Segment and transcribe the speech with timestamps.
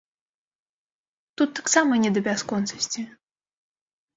[1.37, 3.01] Тут таксама не да бясконцасці.